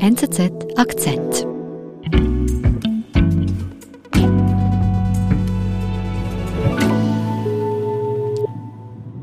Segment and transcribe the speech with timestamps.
[0.00, 1.44] NZZ Akzent.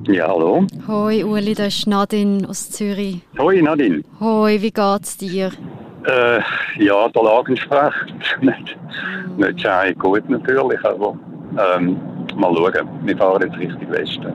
[0.07, 0.67] Ja, hallo.
[0.85, 3.21] Hoi Uli, das ist Nadine aus Zürich.
[3.39, 4.03] Hoi Nadine.
[4.19, 5.51] Hoi, wie geht's dir?
[6.03, 6.41] Äh,
[6.83, 8.41] ja, der Lage entspricht.
[8.41, 8.77] nicht,
[9.37, 11.17] nicht sehr gut natürlich, aber
[11.77, 11.97] ähm,
[12.35, 12.89] mal schauen.
[13.03, 14.33] Wir fahren jetzt Richtung Westen.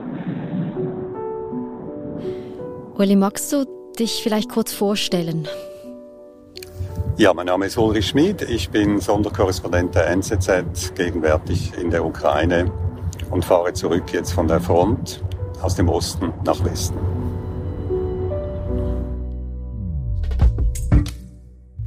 [2.97, 3.65] Uli, magst du
[3.99, 5.47] dich vielleicht kurz vorstellen?
[7.21, 8.41] Ja, mein Name ist Ulrich Schmid.
[8.41, 12.71] Ich bin Sonderkorrespondent der NZZ, gegenwärtig in der Ukraine
[13.29, 15.23] und fahre zurück jetzt von der Front
[15.61, 16.97] aus dem Osten nach Westen.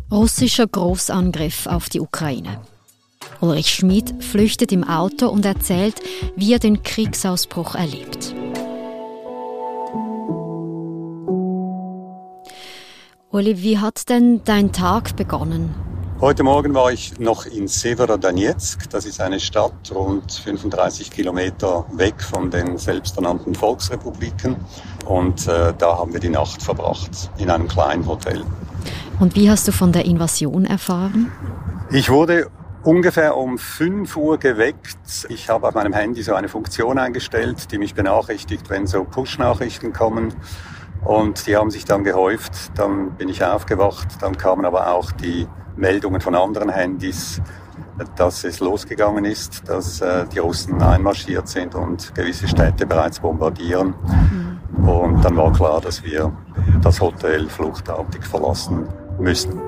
[0.08, 2.60] Russischer Großangriff auf die Ukraine.
[3.40, 5.96] Ulrich Schmid flüchtet im Auto und erzählt,
[6.36, 8.36] wie er den Kriegsausbruch erlebt.
[13.34, 15.74] Uli, wie hat denn dein Tag begonnen?
[16.20, 18.88] Heute Morgen war ich noch in Severodonetsk.
[18.90, 24.54] Das ist eine Stadt rund 35 Kilometer weg von den selbsternannten Volksrepubliken.
[25.06, 28.44] Und äh, da haben wir die Nacht verbracht, in einem kleinen Hotel.
[29.18, 31.32] Und wie hast du von der Invasion erfahren?
[31.90, 32.46] Ich wurde
[32.84, 35.26] ungefähr um 5 Uhr geweckt.
[35.28, 39.92] Ich habe auf meinem Handy so eine Funktion eingestellt, die mich benachrichtigt, wenn so Push-Nachrichten
[39.92, 40.34] kommen.
[41.04, 42.78] Und die haben sich dann gehäuft.
[42.78, 44.08] Dann bin ich aufgewacht.
[44.20, 47.40] Dann kamen aber auch die Meldungen von anderen Handys,
[48.16, 53.94] dass es losgegangen ist, dass äh, die Russen einmarschiert sind und gewisse Städte bereits bombardieren.
[54.06, 54.88] Mhm.
[54.88, 56.32] Und dann war klar, dass wir
[56.82, 58.88] das Hotel fluchtartig verlassen
[59.18, 59.60] müssen.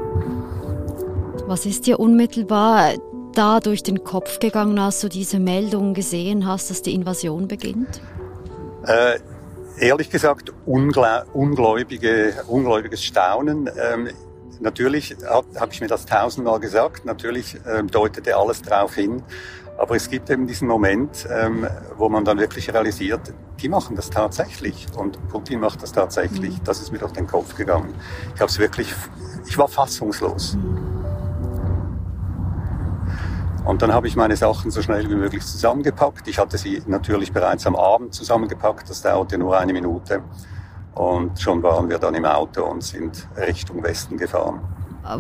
[1.47, 2.95] Was ist dir unmittelbar
[3.33, 8.01] da durch den Kopf gegangen, als du diese Meldung gesehen hast, dass die Invasion beginnt?
[8.85, 9.19] Äh,
[9.79, 13.71] ehrlich gesagt, ungläubige, ungläubiges Staunen.
[13.79, 14.09] Ähm,
[14.61, 19.23] Natürlich habe ich mir das tausendmal gesagt, natürlich ähm, deutete alles darauf hin,
[19.77, 23.21] aber es gibt eben diesen Moment, ähm, wo man dann wirklich realisiert,
[23.61, 26.59] die machen das tatsächlich und Putin macht das tatsächlich.
[26.59, 26.65] Mhm.
[26.65, 27.95] Das ist mir durch den Kopf gegangen.
[28.35, 28.95] Ich habe es wirklich,
[29.47, 30.57] ich war fassungslos.
[33.67, 36.29] Und dann habe ich meine Sachen so schnell wie möglich zusammengepackt.
[36.29, 40.23] Ich hatte sie natürlich bereits am Abend zusammengepackt, das dauerte nur eine Minute.
[40.95, 44.61] Und schon waren wir dann im Auto und sind Richtung Westen gefahren.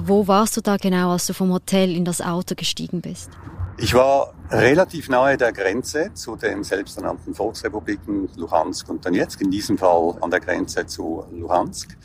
[0.04, 3.30] Wo warst du da genau, als du vom Hotel in das Auto gestiegen bist?
[3.78, 9.76] Ich war relativ nahe der Grenze zu den selbsternannten Volksrepubliken Luhansk und Donetsk, in diesem
[9.76, 11.96] Fall an der Grenze zu Luhansk.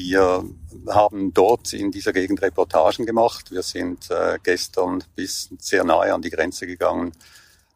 [0.00, 0.44] Wir
[0.88, 3.50] haben dort in dieser Gegend Reportagen gemacht.
[3.50, 7.12] Wir sind äh, gestern bis sehr nahe an die Grenze gegangen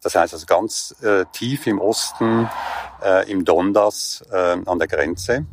[0.02, 2.48] das heißt also ganz äh, tief im Osten,
[3.04, 5.46] äh, im Donbass äh, an der Grenze.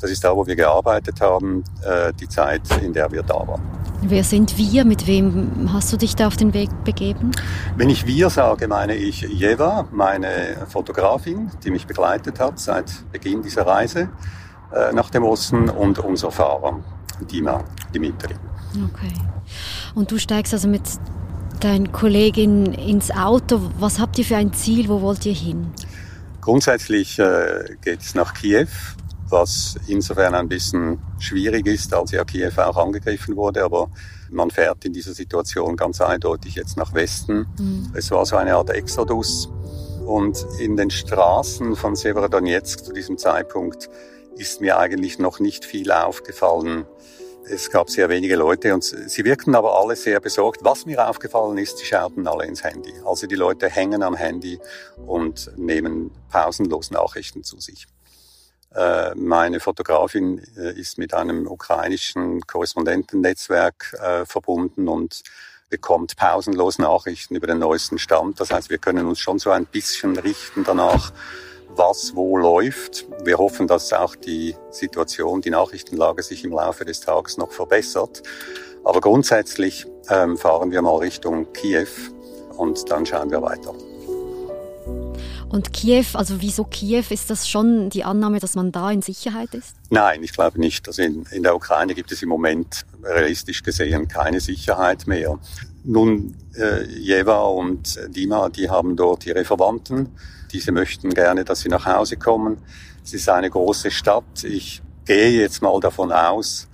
[0.00, 3.62] Das ist da, wo wir gearbeitet haben, äh, die Zeit, in der wir da waren.
[4.02, 4.84] Wer sind wir?
[4.84, 7.30] Mit wem hast du dich da auf den Weg begeben?
[7.76, 13.42] Wenn ich wir sage, meine ich Jeva, meine Fotografin, die mich begleitet hat seit Beginn
[13.42, 14.08] dieser Reise
[14.74, 16.80] äh, nach dem Osten und unser Fahrer,
[17.30, 17.62] Dima
[17.94, 18.34] Dimitri.
[18.74, 19.12] Okay.
[19.94, 20.82] Und du steigst also mit
[21.60, 23.60] dein Kollegin ins Auto.
[23.78, 24.88] Was habt ihr für ein Ziel?
[24.88, 25.72] Wo wollt ihr hin?
[26.40, 28.66] Grundsätzlich äh, geht es nach Kiew,
[29.28, 33.88] was insofern ein bisschen schwierig ist, als ja Kiew auch angegriffen wurde, aber
[34.30, 37.46] man fährt in dieser Situation ganz eindeutig jetzt nach Westen.
[37.58, 37.92] Mhm.
[37.94, 39.48] Es war so eine Art Exodus.
[40.06, 43.88] Und in den Straßen von Severodonetsk zu diesem Zeitpunkt
[44.36, 46.86] ist mir eigentlich noch nicht viel aufgefallen,
[47.44, 50.60] es gab sehr wenige Leute und sie wirkten aber alle sehr besorgt.
[50.62, 52.92] Was mir aufgefallen ist, sie schauten alle ins Handy.
[53.04, 54.60] Also die Leute hängen am Handy
[55.06, 57.86] und nehmen pausenlos Nachrichten zu sich.
[58.74, 65.22] Äh, meine Fotografin äh, ist mit einem ukrainischen Korrespondentennetzwerk äh, verbunden und
[65.68, 68.40] bekommt pausenlos Nachrichten über den neuesten Stand.
[68.40, 71.12] Das heißt, wir können uns schon so ein bisschen richten danach,
[71.76, 73.06] was wo läuft.
[73.24, 78.22] Wir hoffen, dass auch die Situation, die Nachrichtenlage sich im Laufe des Tages noch verbessert.
[78.84, 81.86] Aber grundsätzlich ähm, fahren wir mal Richtung Kiew
[82.56, 83.74] und dann schauen wir weiter.
[85.52, 87.04] Und Kiew, also wieso Kiew?
[87.10, 89.76] Ist das schon die Annahme, dass man da in Sicherheit ist?
[89.90, 90.88] Nein, ich glaube nicht.
[90.88, 95.38] Also in, in der Ukraine gibt es im Moment realistisch gesehen keine Sicherheit mehr.
[95.84, 100.08] Nun, äh, Jeva und Dima, die haben dort ihre Verwandten.
[100.52, 102.58] Diese möchten gerne, dass sie nach Hause kommen.
[103.02, 104.44] Es ist eine große Stadt.
[104.44, 106.68] Ich gehe jetzt mal davon aus,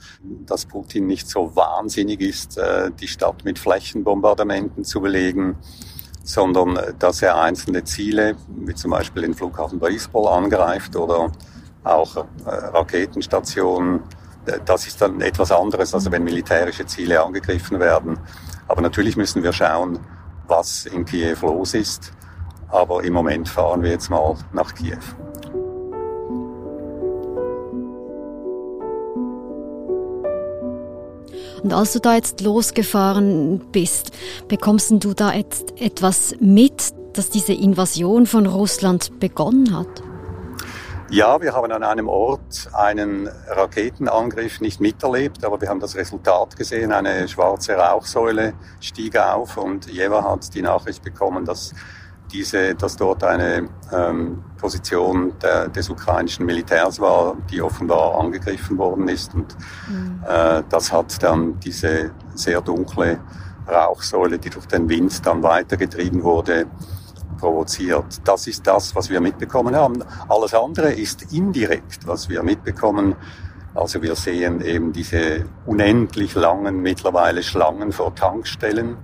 [0.46, 5.56] dass Putin nicht so wahnsinnig ist, äh, die Stadt mit Flächenbombardementen zu belegen,
[6.24, 11.32] sondern äh, dass er einzelne Ziele, wie zum Beispiel den Flughafen Borisbol angreift oder
[11.84, 14.02] auch äh, Raketenstationen
[14.64, 18.18] das ist dann etwas anderes, also wenn militärische Ziele angegriffen werden.
[18.66, 19.98] Aber natürlich müssen wir schauen,
[20.46, 22.12] was in Kiew los ist.
[22.68, 24.98] Aber im Moment fahren wir jetzt mal nach Kiew.
[31.62, 34.12] Und als du da jetzt losgefahren bist,
[34.46, 40.02] bekommst du da jetzt etwas mit, dass diese Invasion von Russland begonnen hat?
[41.10, 46.54] Ja, wir haben an einem Ort einen Raketenangriff nicht miterlebt, aber wir haben das Resultat
[46.56, 46.92] gesehen.
[46.92, 51.72] Eine schwarze Rauchsäule stieg auf und Jeva hat die Nachricht bekommen, dass
[52.32, 59.08] diese, dass dort eine ähm, Position der, des ukrainischen Militärs war, die offenbar angegriffen worden
[59.08, 59.34] ist.
[59.34, 59.56] Und
[59.88, 60.22] mhm.
[60.26, 63.20] äh, das hat dann diese sehr dunkle
[63.66, 66.66] Rauchsäule, die durch den Wind dann weitergetrieben wurde,
[67.38, 68.20] provoziert.
[68.24, 70.02] Das ist das, was wir mitbekommen haben.
[70.28, 73.14] Alles andere ist indirekt, was wir mitbekommen.
[73.74, 78.96] Also wir sehen eben diese unendlich langen mittlerweile Schlangen vor Tankstellen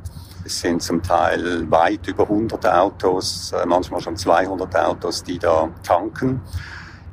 [0.44, 5.68] es sind zum Teil weit über 100 Autos, äh, manchmal schon 200 Autos, die da
[5.82, 6.40] tanken.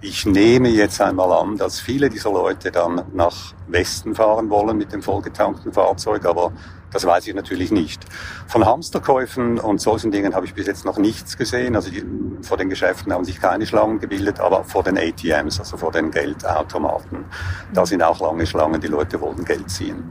[0.03, 4.91] Ich nehme jetzt einmal an, dass viele dieser Leute dann nach Westen fahren wollen mit
[4.91, 6.51] dem vollgetankten Fahrzeug, aber
[6.91, 8.03] das weiß ich natürlich nicht.
[8.47, 11.75] Von Hamsterkäufen und solchen Dingen habe ich bis jetzt noch nichts gesehen.
[11.75, 12.03] Also die,
[12.41, 16.11] vor den Geschäften haben sich keine Schlangen gebildet, aber vor den ATMs, also vor den
[16.11, 17.23] Geldautomaten,
[17.71, 18.81] da sind auch lange Schlangen.
[18.81, 20.03] Die Leute wollen Geld ziehen.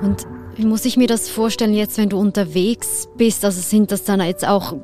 [0.00, 0.26] Und
[0.56, 3.44] wie muss ich mir das vorstellen jetzt, wenn du unterwegs bist?
[3.44, 4.74] Also sind das dann jetzt auch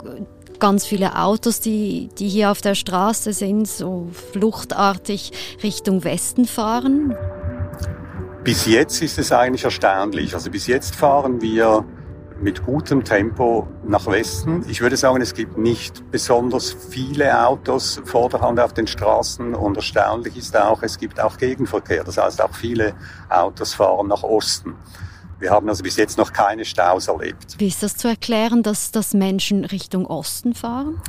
[0.59, 5.33] ganz viele Autos, die, die hier auf der Straße sind, so fluchtartig
[5.63, 7.15] Richtung Westen fahren?
[8.45, 10.35] Bis jetzt ist es eigentlich erstaunlich.
[10.35, 11.85] Also bis jetzt fahren wir
[12.41, 14.65] mit gutem Tempo nach Westen.
[14.69, 20.37] Ich würde sagen, es gibt nicht besonders viele Autos vorderhand auf den Straßen und erstaunlich
[20.37, 22.05] ist auch, es gibt auch Gegenverkehr.
[22.05, 22.95] Das heißt, auch viele
[23.31, 24.75] Autos fahren nach Osten.
[25.38, 27.56] Wir haben also bis jetzt noch keine Staus erlebt.
[27.59, 31.00] Wie ist das zu erklären, dass, dass Menschen Richtung Osten fahren?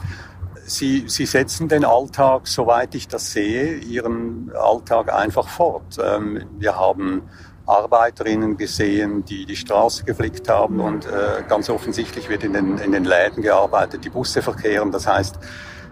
[0.66, 5.98] Sie, sie setzen den Alltag, soweit ich das sehe, ihren Alltag einfach fort.
[6.04, 7.24] Ähm, wir haben
[7.66, 12.92] Arbeiterinnen gesehen, die die Straße geflickt haben und äh, ganz offensichtlich wird in den, in
[12.92, 14.92] den Läden gearbeitet, die Busse verkehren.
[14.92, 15.38] Das heißt,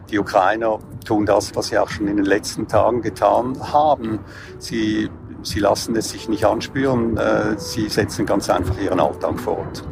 [0.10, 4.20] die Ukrainer tun das, was sie auch schon in den letzten Tagen getan haben.
[4.60, 5.10] Sie
[5.46, 9.84] Sie lassen es sich nicht anspüren, äh, sie setzen ganz einfach ihren Alltag fort.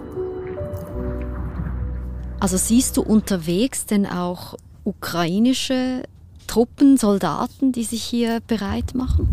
[2.39, 6.03] Also siehst du unterwegs denn auch ukrainische
[6.47, 9.29] Truppen, Soldaten, die sich hier bereit machen?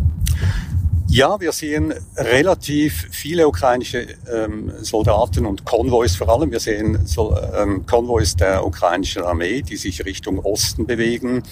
[1.09, 6.53] Ja, wir sehen relativ viele ukrainische ähm, Soldaten und Konvois vor allem.
[6.53, 11.43] Wir sehen so, ähm, Konvois der ukrainischen Armee, die sich Richtung Osten bewegen.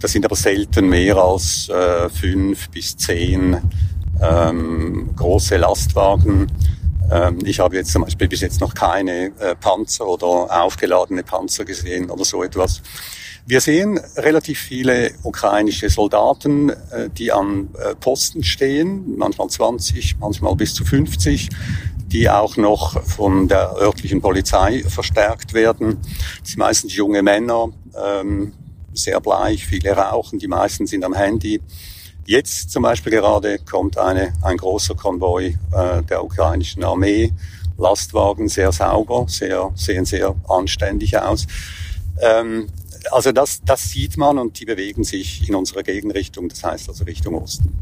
[0.00, 3.58] Das sind aber selten mehr als äh, fünf bis zehn
[4.22, 6.50] ähm, große Lastwagen.
[7.10, 11.64] Ähm, ich habe jetzt zum Beispiel bis jetzt noch keine äh, Panzer oder aufgeladene Panzer
[11.64, 12.82] gesehen oder so etwas.
[13.44, 20.54] Wir sehen relativ viele ukrainische Soldaten, äh, die an äh, Posten stehen, manchmal 20, manchmal
[20.54, 21.48] bis zu 50,
[22.06, 25.98] die auch noch von der örtlichen Polizei verstärkt werden.
[26.40, 27.70] Das sind meistens junge Männer,
[28.00, 28.52] ähm,
[28.94, 31.60] sehr bleich, viele rauchen, die meisten sind am Handy.
[32.26, 37.32] Jetzt zum Beispiel gerade kommt eine, ein großer Konvoi äh, der ukrainischen Armee,
[37.78, 41.46] Lastwagen sehr sauber, sehr, sehen sehr anständig aus.
[42.20, 42.68] Ähm,
[43.10, 47.04] also das, das sieht man und die bewegen sich in unserer Gegenrichtung, das heißt also
[47.04, 47.72] Richtung Osten.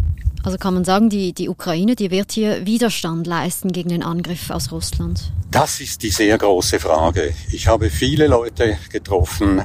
[0.43, 4.49] Also kann man sagen, die, die Ukraine, die wird hier Widerstand leisten gegen den Angriff
[4.49, 5.33] aus Russland?
[5.51, 7.35] Das ist die sehr große Frage.
[7.53, 9.63] Ich habe viele Leute getroffen,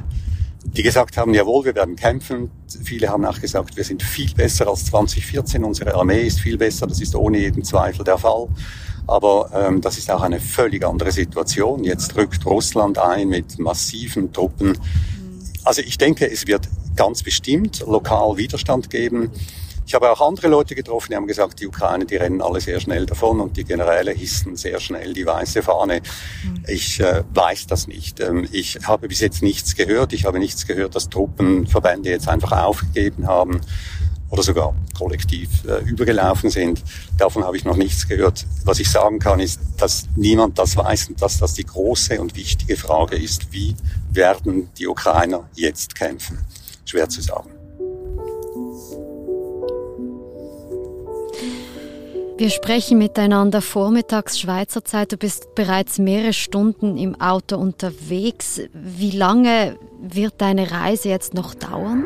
[0.76, 2.52] die gesagt haben, jawohl, wir werden kämpfen.
[2.84, 6.86] Viele haben auch gesagt, wir sind viel besser als 2014, unsere Armee ist viel besser,
[6.88, 8.48] das ist ohne jeden Zweifel der Fall.
[9.08, 11.84] Aber ähm, das ist auch eine völlig andere Situation.
[11.84, 14.78] Jetzt rückt Russland ein mit massiven Truppen.
[15.64, 19.32] Also ich denke, es wird ganz bestimmt lokal Widerstand geben.
[19.86, 22.80] Ich habe auch andere Leute getroffen, die haben gesagt, die Ukraine, die rennen alle sehr
[22.80, 26.02] schnell davon und die Generäle hissen sehr schnell die weiße Fahne.
[26.44, 26.64] Mhm.
[26.68, 28.20] Ich äh, weiß das nicht.
[28.20, 30.14] Ähm, ich habe bis jetzt nichts gehört.
[30.14, 33.62] Ich habe nichts gehört, dass Truppenverbände jetzt einfach aufgegeben haben
[34.32, 36.84] oder sogar kollektiv äh, übergelaufen sind.
[37.18, 38.46] Davon habe ich noch nichts gehört.
[38.64, 42.36] Was ich sagen kann, ist, dass niemand das weiß und dass das die große und
[42.36, 43.76] wichtige Frage ist, wie
[44.12, 46.40] werden die Ukrainer jetzt kämpfen?
[46.86, 47.55] Schwer zu sagen.
[52.38, 55.14] Wir sprechen miteinander vormittags Schweizer Zeit.
[55.14, 58.60] Du bist bereits mehrere Stunden im Auto unterwegs.
[58.74, 62.04] Wie lange wird deine Reise jetzt noch dauern?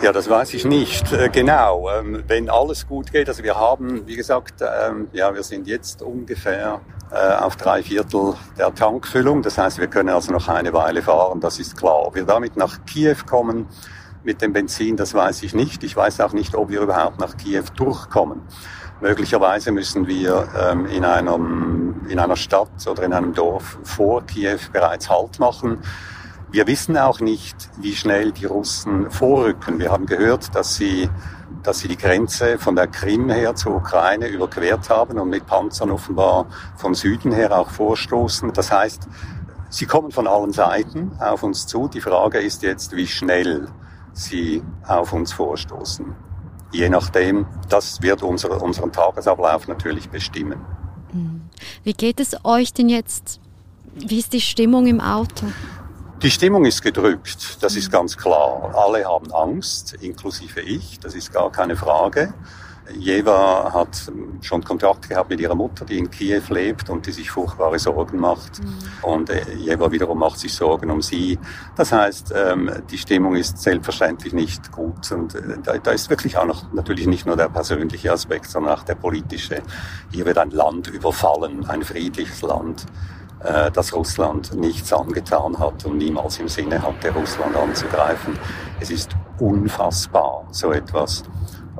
[0.00, 1.90] Ja, das weiß ich nicht äh, genau.
[1.90, 6.02] Ähm, wenn alles gut geht, also wir haben, wie gesagt, ähm, ja, wir sind jetzt
[6.02, 6.80] ungefähr
[7.10, 9.42] äh, auf drei Viertel der Tankfüllung.
[9.42, 12.06] Das heißt, wir können also noch eine Weile fahren, das ist klar.
[12.06, 13.66] Ob wir damit nach Kiew kommen
[14.22, 15.82] mit dem Benzin, das weiß ich nicht.
[15.82, 18.42] Ich weiß auch nicht, ob wir überhaupt nach Kiew durchkommen.
[19.02, 24.58] Möglicherweise müssen wir ähm, in, einem, in einer Stadt oder in einem Dorf vor Kiew
[24.72, 25.82] bereits Halt machen
[26.52, 29.78] wir wissen auch nicht, wie schnell die Russen vorrücken.
[29.78, 31.08] Wir haben gehört, dass sie,
[31.62, 35.90] dass sie die Grenze von der Krim her zur Ukraine überquert haben und mit Panzern
[35.90, 38.52] offenbar vom Süden her auch vorstoßen.
[38.52, 39.08] Das heißt,
[39.70, 41.88] sie kommen von allen Seiten auf uns zu.
[41.88, 43.68] Die Frage ist jetzt, wie schnell
[44.12, 46.14] sie auf uns vorstoßen.
[46.72, 50.60] Je nachdem, das wird unser, unseren Tagesablauf natürlich bestimmen.
[51.12, 51.42] Hm.
[51.84, 53.40] Wie geht es euch denn jetzt?
[53.94, 55.46] Wie ist die Stimmung im Auto?
[56.22, 58.72] Die Stimmung ist gedrückt, das ist ganz klar.
[58.74, 62.32] Alle haben Angst, inklusive ich, das ist gar keine Frage.
[62.98, 64.10] Jeva hat
[64.40, 68.18] schon Kontakt gehabt mit ihrer Mutter, die in Kiew lebt und die sich furchtbare Sorgen
[68.18, 68.62] macht.
[68.62, 68.74] Mhm.
[69.02, 71.38] Und äh, Jeva wiederum macht sich Sorgen um sie.
[71.76, 75.10] Das heißt, ähm, die Stimmung ist selbstverständlich nicht gut.
[75.12, 78.82] Und äh, da, ist wirklich auch noch natürlich nicht nur der persönliche Aspekt, sondern auch
[78.82, 79.62] der politische.
[80.10, 82.86] Hier wird ein Land überfallen, ein friedliches Land.
[83.44, 88.38] Äh, dass Russland nichts angetan hat und niemals im Sinne hatte, Russland anzugreifen.
[88.78, 91.24] Es ist unfassbar, so etwas.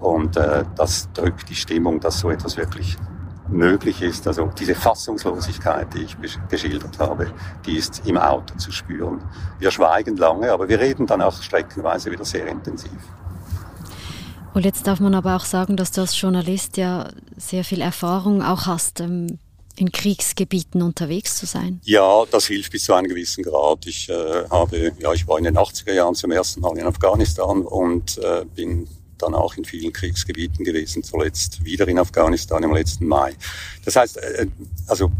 [0.02, 2.96] Und äh, das drückt die Stimmung, dass so etwas wirklich
[3.48, 4.26] möglich ist.
[4.26, 6.16] Also diese Fassungslosigkeit, die ich
[6.48, 7.32] geschildert habe,
[7.66, 9.22] die ist im Auto zu spüren.
[9.58, 12.90] Wir schweigen lange, aber wir reden dann auch streckenweise wieder sehr intensiv.
[14.54, 18.42] Und jetzt darf man aber auch sagen, dass du als Journalist ja sehr viel Erfahrung
[18.42, 19.00] auch hast.
[19.00, 19.38] Ähm
[19.76, 21.80] in Kriegsgebieten unterwegs zu sein?
[21.84, 23.86] Ja, das hilft bis zu einem gewissen Grad.
[23.86, 27.62] Ich äh, habe, ja, ich war in den 80er Jahren zum ersten Mal in Afghanistan
[27.62, 28.86] und äh, bin
[29.18, 33.34] dann auch in vielen Kriegsgebieten gewesen, zuletzt wieder in Afghanistan im letzten Mai.
[33.84, 34.46] Das heißt, äh,
[34.86, 35.10] also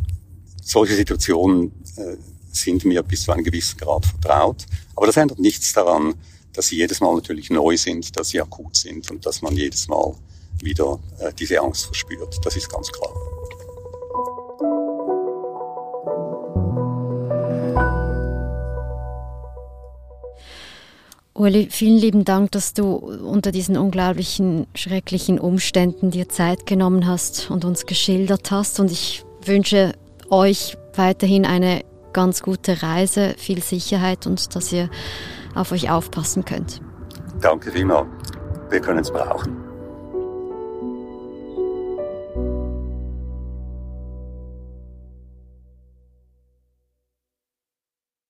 [0.63, 2.17] solche Situationen äh,
[2.53, 4.67] sind mir bis zu einem gewissen Grad vertraut.
[4.95, 6.15] Aber das ändert nichts daran,
[6.53, 9.89] dass sie jedes Mal natürlich neu sind, dass sie akut sind und dass man jedes
[9.89, 10.15] Mal
[10.61, 12.39] wieder äh, diese Angst verspürt.
[12.45, 13.13] Das ist ganz klar.
[21.35, 27.51] Uli, vielen lieben Dank, dass du unter diesen unglaublichen, schrecklichen Umständen dir Zeit genommen hast
[27.51, 28.81] und uns geschildert hast.
[28.81, 29.95] Und ich wünsche
[30.29, 34.91] euch weiterhin eine ganz gute Reise, viel Sicherheit und dass ihr
[35.55, 36.83] auf euch aufpassen könnt.
[37.41, 38.09] Danke vielmals.
[38.69, 39.62] Wir können es brauchen.